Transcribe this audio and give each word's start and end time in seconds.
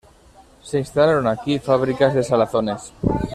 Se 0.63 0.79
instalaron 0.79 1.27
aquí 1.27 1.59
fabricas 1.59 2.15
de 2.15 2.23
salazones. 2.23 2.91